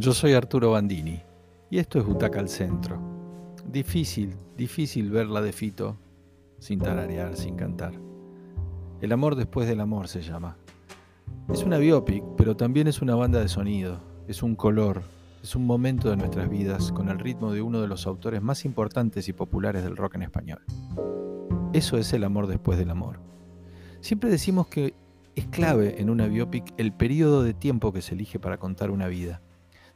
Yo 0.00 0.12
soy 0.12 0.32
Arturo 0.34 0.70
Bandini 0.70 1.20
y 1.70 1.78
esto 1.78 1.98
es 1.98 2.04
Butaca 2.04 2.38
al 2.38 2.48
Centro. 2.48 3.00
Difícil, 3.66 4.36
difícil 4.56 5.10
verla 5.10 5.42
de 5.42 5.50
Fito 5.50 5.96
sin 6.60 6.78
tararear, 6.78 7.36
sin 7.36 7.56
cantar. 7.56 7.94
El 9.00 9.10
amor 9.10 9.34
después 9.34 9.66
del 9.66 9.80
amor 9.80 10.06
se 10.06 10.22
llama. 10.22 10.56
Es 11.52 11.64
una 11.64 11.78
biopic, 11.78 12.22
pero 12.36 12.56
también 12.56 12.86
es 12.86 13.02
una 13.02 13.16
banda 13.16 13.40
de 13.40 13.48
sonido, 13.48 13.98
es 14.28 14.44
un 14.44 14.54
color, 14.54 15.02
es 15.42 15.56
un 15.56 15.66
momento 15.66 16.10
de 16.10 16.16
nuestras 16.16 16.48
vidas 16.48 16.92
con 16.92 17.08
el 17.08 17.18
ritmo 17.18 17.52
de 17.52 17.62
uno 17.62 17.80
de 17.80 17.88
los 17.88 18.06
autores 18.06 18.40
más 18.40 18.64
importantes 18.64 19.28
y 19.28 19.32
populares 19.32 19.82
del 19.82 19.96
rock 19.96 20.14
en 20.14 20.22
español. 20.22 20.62
Eso 21.72 21.98
es 21.98 22.12
el 22.12 22.22
amor 22.22 22.46
después 22.46 22.78
del 22.78 22.90
amor. 22.90 23.18
Siempre 24.00 24.30
decimos 24.30 24.68
que 24.68 24.94
es 25.34 25.46
clave 25.48 26.00
en 26.00 26.08
una 26.08 26.28
biopic 26.28 26.72
el 26.76 26.92
periodo 26.92 27.42
de 27.42 27.52
tiempo 27.52 27.92
que 27.92 28.00
se 28.00 28.14
elige 28.14 28.38
para 28.38 28.58
contar 28.58 28.92
una 28.92 29.08
vida 29.08 29.42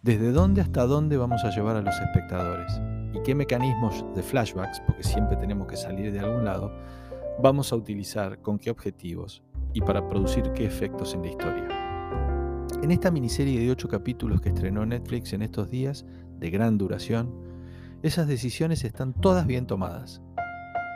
desde 0.02 0.32
dónde 0.32 0.60
hasta 0.60 0.84
dónde 0.84 1.16
vamos 1.16 1.44
a 1.44 1.50
llevar 1.50 1.76
a 1.76 1.80
los 1.80 1.96
espectadores 2.00 2.80
y 3.14 3.22
qué 3.22 3.36
mecanismos 3.36 4.04
de 4.16 4.22
flashbacks, 4.22 4.80
porque 4.80 5.04
siempre 5.04 5.36
tenemos 5.36 5.68
que 5.68 5.76
salir 5.76 6.12
de 6.12 6.18
algún 6.18 6.44
lado, 6.44 6.72
vamos 7.40 7.72
a 7.72 7.76
utilizar, 7.76 8.40
con 8.40 8.58
qué 8.58 8.70
objetivos 8.70 9.44
y 9.72 9.80
para 9.80 10.06
producir 10.08 10.50
qué 10.54 10.66
efectos 10.66 11.14
en 11.14 11.22
la 11.22 11.28
historia. 11.28 11.68
En 12.82 12.90
esta 12.90 13.12
miniserie 13.12 13.60
de 13.60 13.70
ocho 13.70 13.88
capítulos 13.88 14.40
que 14.40 14.48
estrenó 14.48 14.84
Netflix 14.84 15.32
en 15.34 15.42
estos 15.42 15.70
días, 15.70 16.04
de 16.40 16.50
gran 16.50 16.78
duración, 16.78 17.32
esas 18.02 18.26
decisiones 18.26 18.82
están 18.82 19.12
todas 19.12 19.46
bien 19.46 19.68
tomadas. 19.68 20.20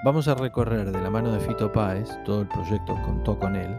Vamos 0.04 0.26
a 0.26 0.34
recorrer 0.34 0.90
de 0.90 1.00
la 1.00 1.10
mano 1.10 1.32
de 1.32 1.38
Fito 1.38 1.70
Páez, 1.70 2.08
todo 2.24 2.40
el 2.40 2.48
proyecto 2.48 3.00
contó 3.04 3.38
con 3.38 3.54
él, 3.54 3.70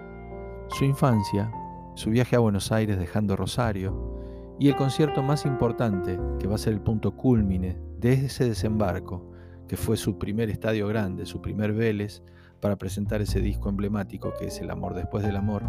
su 0.69 0.85
infancia, 0.85 1.51
su 1.95 2.11
viaje 2.11 2.37
a 2.37 2.39
Buenos 2.39 2.71
Aires 2.71 2.97
dejando 2.97 3.35
Rosario, 3.35 4.16
y 4.59 4.69
el 4.69 4.75
concierto 4.75 5.21
más 5.21 5.45
importante, 5.45 6.19
que 6.39 6.47
va 6.47 6.55
a 6.55 6.59
ser 6.59 6.73
el 6.73 6.81
punto 6.81 7.15
culmine 7.15 7.77
de 7.99 8.13
ese 8.13 8.45
desembarco, 8.45 9.31
que 9.67 9.77
fue 9.77 9.97
su 9.97 10.17
primer 10.17 10.49
estadio 10.49 10.87
grande, 10.87 11.25
su 11.25 11.41
primer 11.41 11.73
Vélez, 11.73 12.23
para 12.59 12.77
presentar 12.77 13.21
ese 13.21 13.39
disco 13.39 13.69
emblemático 13.69 14.33
que 14.39 14.47
es 14.47 14.59
El 14.59 14.71
amor 14.71 14.95
después 14.95 15.23
del 15.23 15.35
amor, 15.35 15.63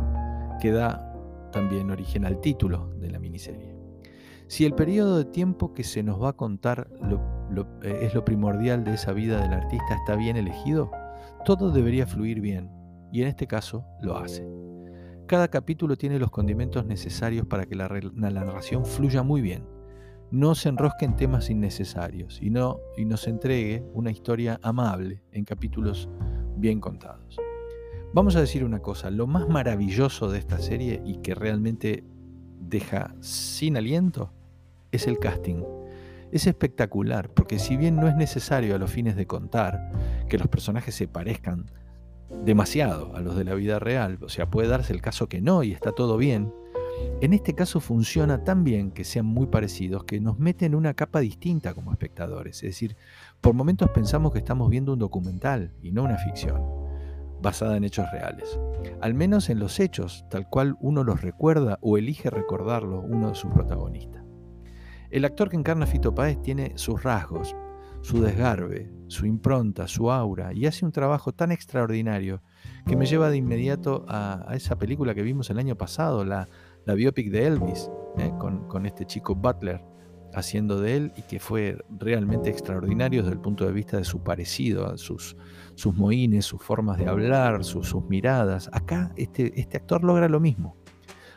que 0.60 0.72
da 0.72 1.14
también 1.52 1.90
origen 1.90 2.24
al 2.24 2.40
título 2.40 2.90
de 2.98 3.10
la 3.10 3.18
miniserie. 3.18 3.76
Si 4.46 4.64
el 4.64 4.74
periodo 4.74 5.18
de 5.18 5.26
tiempo 5.26 5.74
que 5.74 5.84
se 5.84 6.02
nos 6.02 6.22
va 6.22 6.30
a 6.30 6.36
contar 6.36 6.88
eh, 7.82 7.98
es 8.00 8.14
lo 8.14 8.24
primordial 8.24 8.84
de 8.84 8.94
esa 8.94 9.12
vida 9.12 9.42
del 9.42 9.52
artista 9.52 9.94
está 9.94 10.16
bien 10.16 10.36
elegido, 10.36 10.90
todo 11.44 11.70
debería 11.70 12.06
fluir 12.06 12.40
bien, 12.40 12.70
y 13.12 13.22
en 13.22 13.28
este 13.28 13.46
caso 13.46 13.84
lo 14.00 14.16
hace. 14.16 14.67
Cada 15.28 15.48
capítulo 15.48 15.98
tiene 15.98 16.18
los 16.18 16.30
condimentos 16.30 16.86
necesarios 16.86 17.46
para 17.46 17.66
que 17.66 17.74
la, 17.74 17.86
narración 18.14 18.86
fluya 18.86 19.22
muy 19.22 19.42
bien. 19.42 19.62
No 20.30 20.54
se 20.54 20.70
enrosque 20.70 21.04
en 21.04 21.16
temas 21.16 21.50
innecesarios 21.50 22.40
y, 22.40 22.48
no, 22.48 22.78
y 22.96 23.04
nos 23.04 23.28
entregue 23.28 23.84
una 23.92 24.10
historia 24.10 24.58
amable 24.62 25.22
en 25.32 25.44
capítulos 25.44 26.08
bien 26.56 26.80
contados. 26.80 27.36
Vamos 28.14 28.36
a 28.36 28.40
decir 28.40 28.64
una 28.64 28.78
cosa, 28.78 29.10
lo 29.10 29.26
más 29.26 29.46
maravilloso 29.50 30.30
de 30.30 30.38
esta 30.38 30.56
serie 30.60 31.02
y 31.04 31.18
que 31.18 31.34
realmente 31.34 32.04
deja 32.58 33.14
sin 33.20 33.76
aliento 33.76 34.32
es 34.92 35.06
el 35.06 35.18
casting. 35.18 35.62
Es 36.32 36.46
espectacular 36.46 37.28
porque 37.28 37.58
si 37.58 37.76
bien 37.76 37.96
no 37.96 38.08
es 38.08 38.16
necesario 38.16 38.74
a 38.74 38.78
los 38.78 38.90
fines 38.90 39.14
de 39.14 39.26
contar 39.26 39.92
que 40.26 40.38
los 40.38 40.48
personajes 40.48 40.94
se 40.94 41.06
parezcan 41.06 41.66
demasiado 42.30 43.16
a 43.16 43.20
los 43.20 43.36
de 43.36 43.44
la 43.44 43.54
vida 43.54 43.78
real, 43.78 44.18
o 44.22 44.28
sea, 44.28 44.50
puede 44.50 44.68
darse 44.68 44.92
el 44.92 45.02
caso 45.02 45.28
que 45.28 45.40
no 45.40 45.62
y 45.62 45.72
está 45.72 45.92
todo 45.92 46.16
bien. 46.16 46.52
En 47.20 47.32
este 47.32 47.54
caso 47.54 47.80
funciona 47.80 48.44
tan 48.44 48.64
bien 48.64 48.90
que 48.90 49.04
sean 49.04 49.26
muy 49.26 49.46
parecidos 49.46 50.04
que 50.04 50.20
nos 50.20 50.38
meten 50.38 50.72
en 50.72 50.78
una 50.78 50.94
capa 50.94 51.20
distinta 51.20 51.74
como 51.74 51.92
espectadores. 51.92 52.56
Es 52.56 52.70
decir, 52.70 52.96
por 53.40 53.54
momentos 53.54 53.90
pensamos 53.90 54.32
que 54.32 54.38
estamos 54.38 54.68
viendo 54.70 54.92
un 54.92 54.98
documental 54.98 55.72
y 55.82 55.92
no 55.92 56.04
una 56.04 56.18
ficción, 56.18 56.60
basada 57.40 57.76
en 57.76 57.84
hechos 57.84 58.10
reales. 58.12 58.58
Al 59.00 59.14
menos 59.14 59.48
en 59.50 59.58
los 59.58 59.80
hechos, 59.80 60.24
tal 60.30 60.48
cual 60.48 60.76
uno 60.80 61.04
los 61.04 61.22
recuerda 61.22 61.78
o 61.80 61.98
elige 61.98 62.30
recordarlo 62.30 63.00
uno 63.00 63.30
de 63.30 63.34
sus 63.34 63.52
protagonistas. 63.52 64.24
El 65.10 65.24
actor 65.24 65.48
que 65.48 65.56
encarna 65.56 65.84
a 65.84 65.88
Fito 65.88 66.14
Páez 66.14 66.40
tiene 66.42 66.72
sus 66.76 67.02
rasgos, 67.02 67.56
su 68.02 68.20
desgarbe, 68.22 68.90
su 69.08 69.26
impronta, 69.26 69.86
su 69.88 70.10
aura, 70.10 70.52
y 70.52 70.66
hace 70.66 70.84
un 70.84 70.92
trabajo 70.92 71.32
tan 71.32 71.52
extraordinario 71.52 72.42
que 72.86 72.96
me 72.96 73.06
lleva 73.06 73.30
de 73.30 73.36
inmediato 73.36 74.04
a, 74.08 74.46
esa 74.54 74.78
película 74.78 75.14
que 75.14 75.22
vimos 75.22 75.50
el 75.50 75.58
año 75.58 75.76
pasado, 75.76 76.24
la, 76.24 76.48
biopic 76.86 77.30
de 77.30 77.46
Elvis, 77.46 77.90
¿eh? 78.16 78.32
con, 78.38 78.86
este 78.86 79.04
chico 79.04 79.34
Butler 79.34 79.84
haciendo 80.34 80.80
de 80.80 80.96
él 80.96 81.12
y 81.16 81.22
que 81.22 81.38
fue 81.38 81.78
realmente 81.90 82.50
extraordinario 82.50 83.22
desde 83.22 83.34
el 83.34 83.40
punto 83.40 83.66
de 83.66 83.72
vista 83.72 83.96
de 83.96 84.04
su 84.04 84.22
parecido, 84.22 84.96
sus, 84.96 85.36
sus 85.74 85.94
moines, 85.94 86.46
sus 86.46 86.62
formas 86.62 86.98
de 86.98 87.08
hablar, 87.08 87.64
sus, 87.64 87.88
sus 87.88 88.04
miradas. 88.04 88.70
Acá 88.72 89.12
este, 89.16 89.58
este 89.60 89.76
actor 89.76 90.04
logra 90.04 90.28
lo 90.28 90.40
mismo. 90.40 90.76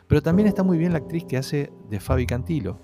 Pero 0.06 0.22
también 0.22 0.48
está 0.48 0.62
muy 0.62 0.78
bien 0.78 0.92
la 0.92 0.98
actriz 0.98 1.24
que 1.24 1.36
hace 1.36 1.72
de 1.88 2.00
Fabi 2.00 2.26
Cantilo, 2.26 2.78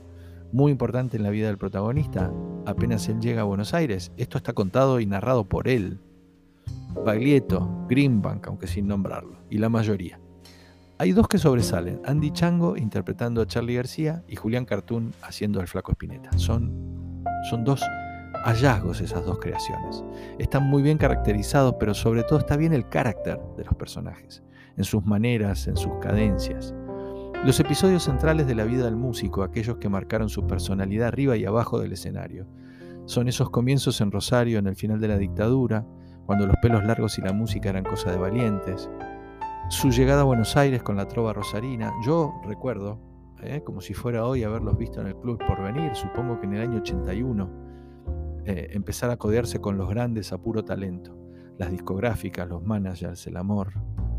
muy 0.52 0.72
importante 0.72 1.16
en 1.16 1.22
la 1.22 1.30
vida 1.30 1.48
del 1.48 1.58
protagonista, 1.58 2.32
apenas 2.68 3.08
él 3.08 3.18
llega 3.20 3.40
a 3.40 3.44
Buenos 3.44 3.72
Aires. 3.72 4.12
Esto 4.18 4.36
está 4.36 4.52
contado 4.52 5.00
y 5.00 5.06
narrado 5.06 5.48
por 5.48 5.68
él. 5.68 5.98
Baglietto, 7.04 7.86
Greenbank, 7.88 8.46
aunque 8.46 8.66
sin 8.66 8.86
nombrarlo, 8.86 9.38
y 9.48 9.58
la 9.58 9.70
mayoría. 9.70 10.20
Hay 10.98 11.12
dos 11.12 11.28
que 11.28 11.38
sobresalen, 11.38 12.00
Andy 12.04 12.30
Chango 12.30 12.76
interpretando 12.76 13.40
a 13.40 13.46
Charlie 13.46 13.76
García 13.76 14.22
y 14.28 14.36
Julián 14.36 14.64
Cartoon 14.64 15.14
haciendo 15.22 15.60
al 15.60 15.68
flaco 15.68 15.92
Espineta. 15.92 16.36
Son, 16.36 17.24
son 17.48 17.64
dos 17.64 17.82
hallazgos 18.44 19.00
esas 19.00 19.24
dos 19.24 19.38
creaciones. 19.38 20.04
Están 20.38 20.64
muy 20.64 20.82
bien 20.82 20.98
caracterizados, 20.98 21.76
pero 21.80 21.94
sobre 21.94 22.22
todo 22.24 22.40
está 22.40 22.56
bien 22.56 22.74
el 22.74 22.88
carácter 22.88 23.38
de 23.56 23.64
los 23.64 23.74
personajes, 23.76 24.42
en 24.76 24.84
sus 24.84 25.04
maneras, 25.06 25.66
en 25.68 25.76
sus 25.76 25.92
cadencias. 26.00 26.74
Los 27.44 27.60
episodios 27.60 28.02
centrales 28.02 28.46
de 28.46 28.54
la 28.54 28.64
vida 28.64 28.84
del 28.84 28.96
músico, 28.96 29.42
aquellos 29.42 29.76
que 29.76 29.88
marcaron 29.88 30.28
su 30.28 30.46
personalidad 30.46 31.08
arriba 31.08 31.36
y 31.36 31.44
abajo 31.44 31.78
del 31.78 31.92
escenario, 31.92 32.46
son 33.06 33.28
esos 33.28 33.48
comienzos 33.50 34.00
en 34.00 34.10
Rosario 34.10 34.58
en 34.58 34.66
el 34.66 34.76
final 34.76 35.00
de 35.00 35.08
la 35.08 35.16
dictadura, 35.16 35.86
cuando 36.26 36.46
los 36.46 36.56
pelos 36.60 36.84
largos 36.84 37.16
y 37.18 37.22
la 37.22 37.32
música 37.32 37.70
eran 37.70 37.84
cosa 37.84 38.10
de 38.10 38.18
valientes, 38.18 38.90
su 39.70 39.90
llegada 39.90 40.22
a 40.22 40.24
Buenos 40.24 40.56
Aires 40.56 40.82
con 40.82 40.96
la 40.96 41.06
trova 41.06 41.32
rosarina, 41.32 41.92
yo 42.04 42.34
recuerdo, 42.44 42.98
eh, 43.42 43.62
como 43.64 43.80
si 43.80 43.94
fuera 43.94 44.26
hoy 44.26 44.42
haberlos 44.42 44.76
visto 44.76 45.00
en 45.00 45.06
el 45.06 45.16
Club 45.16 45.38
por 45.46 45.62
venir, 45.62 45.94
supongo 45.94 46.40
que 46.40 46.46
en 46.46 46.54
el 46.54 46.62
año 46.62 46.78
81, 46.78 47.50
eh, 48.46 48.68
empezar 48.72 49.10
a 49.10 49.16
codearse 49.16 49.60
con 49.60 49.78
los 49.78 49.88
grandes 49.88 50.32
a 50.32 50.38
puro 50.38 50.64
talento, 50.64 51.16
las 51.56 51.70
discográficas, 51.70 52.48
los 52.48 52.62
managers, 52.64 53.26
el 53.26 53.36
amor, 53.36 53.72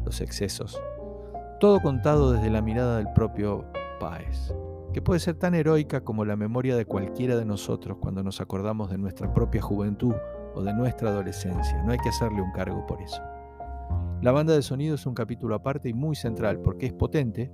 los 0.05 0.21
excesos. 0.21 0.79
Todo 1.59 1.81
contado 1.81 2.31
desde 2.31 2.49
la 2.49 2.61
mirada 2.61 2.95
del 2.97 3.11
propio 3.11 3.65
Páez, 3.99 4.53
que 4.93 5.01
puede 5.01 5.19
ser 5.19 5.35
tan 5.35 5.53
heroica 5.53 6.05
como 6.05 6.23
la 6.23 6.37
memoria 6.37 6.77
de 6.77 6.85
cualquiera 6.85 7.35
de 7.35 7.43
nosotros 7.43 7.97
cuando 7.99 8.23
nos 8.23 8.39
acordamos 8.39 8.89
de 8.89 8.97
nuestra 8.97 9.33
propia 9.33 9.61
juventud 9.61 10.15
o 10.55 10.63
de 10.63 10.73
nuestra 10.73 11.09
adolescencia. 11.09 11.83
No 11.83 11.91
hay 11.91 11.97
que 11.97 12.07
hacerle 12.07 12.41
un 12.41 12.53
cargo 12.53 12.85
por 12.85 13.01
eso. 13.01 13.21
La 14.21 14.31
banda 14.31 14.53
de 14.53 14.61
sonido 14.61 14.95
es 14.95 15.05
un 15.05 15.13
capítulo 15.13 15.53
aparte 15.53 15.89
y 15.89 15.93
muy 15.93 16.15
central 16.15 16.61
porque 16.61 16.85
es 16.85 16.93
potente, 16.93 17.51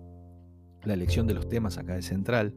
la 0.84 0.94
elección 0.94 1.26
de 1.26 1.34
los 1.34 1.50
temas 1.50 1.80
acá 1.80 1.98
es 1.98 2.06
central, 2.06 2.54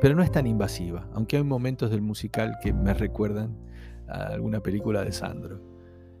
pero 0.00 0.14
no 0.14 0.22
es 0.22 0.32
tan 0.32 0.46
invasiva, 0.46 1.10
aunque 1.12 1.36
hay 1.36 1.44
momentos 1.44 1.90
del 1.90 2.00
musical 2.00 2.56
que 2.62 2.72
me 2.72 2.94
recuerdan 2.94 3.54
a 4.08 4.28
alguna 4.28 4.60
película 4.60 5.04
de 5.04 5.12
Sandro. 5.12 5.60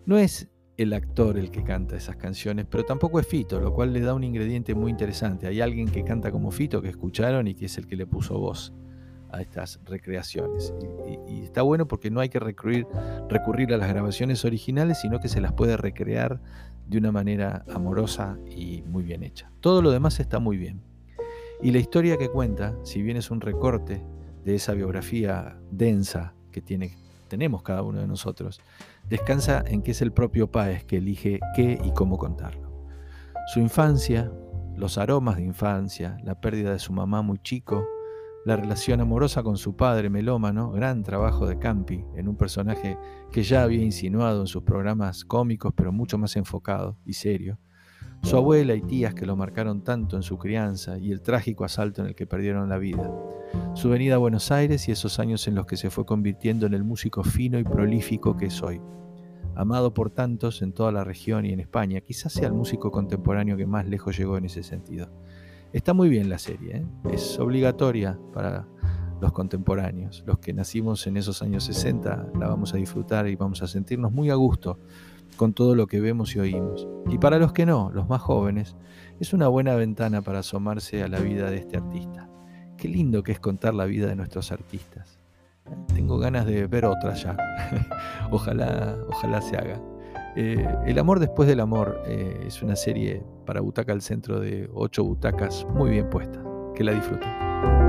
No 0.04 0.18
es 0.18 0.50
el 0.76 0.92
actor 0.92 1.38
el 1.38 1.50
que 1.50 1.64
canta 1.64 1.96
esas 1.96 2.16
canciones, 2.16 2.66
pero 2.68 2.84
tampoco 2.84 3.18
es 3.18 3.26
Fito, 3.26 3.60
lo 3.60 3.72
cual 3.72 3.92
le 3.92 4.00
da 4.00 4.14
un 4.14 4.24
ingrediente 4.24 4.74
muy 4.74 4.90
interesante. 4.90 5.46
Hay 5.46 5.60
alguien 5.60 5.88
que 5.88 6.04
canta 6.04 6.30
como 6.30 6.50
Fito 6.50 6.82
que 6.82 6.88
escucharon 6.88 7.48
y 7.48 7.54
que 7.54 7.66
es 7.66 7.78
el 7.78 7.86
que 7.86 7.96
le 7.96 8.06
puso 8.06 8.38
voz 8.38 8.72
a 9.30 9.40
estas 9.40 9.80
recreaciones. 9.84 10.74
Y, 11.28 11.40
está 11.40 11.62
bueno 11.62 11.88
porque 11.88 12.10
no 12.10 12.20
hay 12.20 12.28
que 12.28 12.38
recurrir, 12.38 12.86
a 13.72 13.76
las 13.76 13.88
grabaciones 13.88 14.44
originales, 14.44 15.00
sino 15.00 15.18
que 15.20 15.28
se 15.28 15.40
las 15.40 15.52
puede 15.52 15.76
recrear 15.76 16.40
de 16.86 16.98
una 16.98 17.10
manera 17.10 17.64
amorosa 17.72 18.38
y 18.46 18.82
muy 18.82 19.02
bien 19.02 19.22
hecha. 19.22 19.50
Todo 19.60 19.82
lo 19.82 19.90
demás 19.90 20.20
está 20.20 20.38
muy 20.38 20.56
bien. 20.56 20.82
Y 21.62 21.70
la 21.70 21.78
historia 21.78 22.18
que 22.18 22.28
cuenta, 22.28 22.76
si 22.84 23.00
bien 23.00 23.16
es 23.16 23.30
un 23.30 23.40
recorte 23.40 24.04
de 24.44 24.54
esa 24.54 24.74
biografía 24.74 25.58
densa 25.70 26.34
que 26.52 26.60
tiene, 26.60 26.96
tenemos 27.26 27.62
cada 27.62 27.82
uno 27.82 28.00
de 28.00 28.06
nosotros, 28.06 28.60
descansa 29.08 29.62
en 29.66 29.82
que 29.82 29.92
es 29.92 30.02
el 30.02 30.12
propio 30.12 30.50
Páez 30.50 30.84
que 30.84 30.98
elige 30.98 31.40
qué 31.54 31.78
y 31.84 31.92
cómo 31.92 32.18
contarlo. 32.18 32.86
Su 33.52 33.60
infancia, 33.60 34.32
los 34.76 34.98
aromas 34.98 35.36
de 35.36 35.44
infancia, 35.44 36.18
la 36.24 36.40
pérdida 36.40 36.72
de 36.72 36.78
su 36.78 36.92
mamá 36.92 37.22
muy 37.22 37.38
chico, 37.38 37.86
la 38.44 38.56
relación 38.56 39.00
amorosa 39.00 39.42
con 39.42 39.56
su 39.56 39.74
padre 39.74 40.08
melómano, 40.08 40.70
gran 40.70 41.02
trabajo 41.02 41.46
de 41.46 41.58
Campi 41.58 42.04
en 42.14 42.28
un 42.28 42.36
personaje 42.36 42.96
que 43.32 43.42
ya 43.42 43.62
había 43.64 43.82
insinuado 43.82 44.42
en 44.42 44.46
sus 44.46 44.62
programas 44.62 45.24
cómicos 45.24 45.72
pero 45.76 45.90
mucho 45.90 46.16
más 46.16 46.36
enfocado 46.36 46.96
y 47.04 47.14
serio, 47.14 47.58
su 48.26 48.36
abuela 48.36 48.74
y 48.74 48.80
tías 48.80 49.14
que 49.14 49.24
lo 49.24 49.36
marcaron 49.36 49.82
tanto 49.84 50.16
en 50.16 50.24
su 50.24 50.36
crianza 50.36 50.98
y 50.98 51.12
el 51.12 51.20
trágico 51.20 51.64
asalto 51.64 52.02
en 52.02 52.08
el 52.08 52.16
que 52.16 52.26
perdieron 52.26 52.68
la 52.68 52.76
vida, 52.76 53.08
su 53.74 53.88
venida 53.88 54.16
a 54.16 54.18
Buenos 54.18 54.50
Aires 54.50 54.88
y 54.88 54.90
esos 54.90 55.20
años 55.20 55.46
en 55.46 55.54
los 55.54 55.64
que 55.64 55.76
se 55.76 55.90
fue 55.90 56.04
convirtiendo 56.04 56.66
en 56.66 56.74
el 56.74 56.82
músico 56.82 57.22
fino 57.22 57.56
y 57.56 57.62
prolífico 57.62 58.36
que 58.36 58.46
es 58.46 58.60
hoy. 58.64 58.80
Amado 59.54 59.94
por 59.94 60.10
tantos 60.10 60.60
en 60.60 60.72
toda 60.72 60.90
la 60.90 61.04
región 61.04 61.46
y 61.46 61.52
en 61.52 61.60
España, 61.60 62.00
quizás 62.00 62.32
sea 62.32 62.48
el 62.48 62.52
músico 62.52 62.90
contemporáneo 62.90 63.56
que 63.56 63.64
más 63.64 63.86
lejos 63.86 64.18
llegó 64.18 64.36
en 64.36 64.46
ese 64.46 64.64
sentido. 64.64 65.08
Está 65.72 65.94
muy 65.94 66.08
bien 66.08 66.28
la 66.28 66.38
serie, 66.38 66.78
¿eh? 66.78 66.86
es 67.12 67.38
obligatoria 67.38 68.18
para 68.34 68.66
los 69.20 69.30
contemporáneos. 69.30 70.24
Los 70.26 70.40
que 70.40 70.52
nacimos 70.52 71.06
en 71.06 71.16
esos 71.16 71.42
años 71.42 71.62
60 71.62 72.32
la 72.40 72.48
vamos 72.48 72.74
a 72.74 72.76
disfrutar 72.76 73.28
y 73.28 73.36
vamos 73.36 73.62
a 73.62 73.68
sentirnos 73.68 74.10
muy 74.10 74.30
a 74.30 74.34
gusto 74.34 74.80
con 75.36 75.52
todo 75.52 75.74
lo 75.74 75.86
que 75.86 76.00
vemos 76.00 76.34
y 76.34 76.40
oímos. 76.40 76.86
Y 77.08 77.18
para 77.18 77.38
los 77.38 77.52
que 77.52 77.66
no, 77.66 77.90
los 77.92 78.08
más 78.08 78.20
jóvenes, 78.20 78.76
es 79.20 79.32
una 79.32 79.48
buena 79.48 79.74
ventana 79.74 80.22
para 80.22 80.40
asomarse 80.40 81.02
a 81.02 81.08
la 81.08 81.20
vida 81.20 81.50
de 81.50 81.58
este 81.58 81.76
artista. 81.76 82.28
Qué 82.76 82.88
lindo 82.88 83.22
que 83.22 83.32
es 83.32 83.40
contar 83.40 83.74
la 83.74 83.86
vida 83.86 84.06
de 84.08 84.16
nuestros 84.16 84.52
artistas. 84.52 85.18
Tengo 85.94 86.18
ganas 86.18 86.46
de 86.46 86.66
ver 86.66 86.84
otra 86.84 87.14
ya. 87.14 87.36
ojalá, 88.30 88.96
ojalá 89.08 89.40
se 89.40 89.56
haga. 89.56 89.80
Eh, 90.36 90.66
el 90.86 90.98
amor 90.98 91.18
después 91.18 91.48
del 91.48 91.60
amor 91.60 92.00
eh, 92.06 92.44
es 92.46 92.62
una 92.62 92.76
serie 92.76 93.24
para 93.46 93.60
Butaca 93.60 93.92
al 93.92 94.02
Centro 94.02 94.38
de 94.38 94.68
ocho 94.74 95.02
butacas 95.02 95.66
muy 95.74 95.90
bien 95.90 96.10
puesta. 96.10 96.42
Que 96.74 96.84
la 96.84 96.92
disfruten. 96.92 97.85